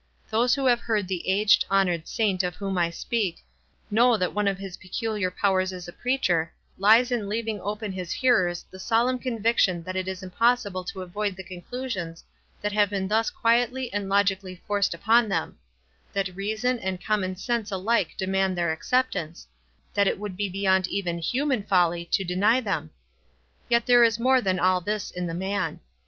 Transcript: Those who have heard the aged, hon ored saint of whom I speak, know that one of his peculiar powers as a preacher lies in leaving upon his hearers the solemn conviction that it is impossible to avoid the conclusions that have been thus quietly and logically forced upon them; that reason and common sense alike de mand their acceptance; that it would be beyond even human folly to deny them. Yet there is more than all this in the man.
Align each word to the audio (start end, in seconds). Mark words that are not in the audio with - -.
Those 0.31 0.55
who 0.55 0.65
have 0.65 0.79
heard 0.79 1.07
the 1.07 1.29
aged, 1.29 1.63
hon 1.69 1.85
ored 1.87 2.07
saint 2.07 2.41
of 2.41 2.55
whom 2.55 2.75
I 2.75 2.89
speak, 2.89 3.45
know 3.91 4.17
that 4.17 4.33
one 4.33 4.47
of 4.47 4.57
his 4.57 4.77
peculiar 4.77 5.29
powers 5.29 5.71
as 5.71 5.87
a 5.87 5.93
preacher 5.93 6.51
lies 6.79 7.11
in 7.11 7.29
leaving 7.29 7.59
upon 7.59 7.91
his 7.91 8.11
hearers 8.11 8.65
the 8.71 8.79
solemn 8.79 9.19
conviction 9.19 9.83
that 9.83 9.95
it 9.95 10.07
is 10.07 10.23
impossible 10.23 10.83
to 10.85 11.03
avoid 11.03 11.35
the 11.35 11.43
conclusions 11.43 12.23
that 12.63 12.71
have 12.71 12.89
been 12.89 13.07
thus 13.09 13.29
quietly 13.29 13.93
and 13.93 14.09
logically 14.09 14.63
forced 14.65 14.95
upon 14.95 15.29
them; 15.29 15.59
that 16.13 16.35
reason 16.35 16.79
and 16.79 17.05
common 17.05 17.35
sense 17.35 17.69
alike 17.71 18.17
de 18.17 18.25
mand 18.25 18.57
their 18.57 18.71
acceptance; 18.71 19.45
that 19.93 20.07
it 20.07 20.17
would 20.17 20.35
be 20.35 20.49
beyond 20.49 20.87
even 20.87 21.19
human 21.19 21.61
folly 21.61 22.05
to 22.05 22.23
deny 22.23 22.59
them. 22.59 22.89
Yet 23.69 23.85
there 23.85 24.03
is 24.03 24.17
more 24.19 24.41
than 24.41 24.57
all 24.59 24.81
this 24.81 25.11
in 25.11 25.27
the 25.27 25.35
man. 25.35 25.79